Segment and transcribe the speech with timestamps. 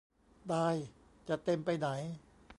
[0.51, 0.75] ตาย
[1.27, 1.87] จะเต็มไปไหน